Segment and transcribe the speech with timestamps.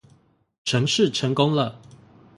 [0.65, 1.79] 程式成功了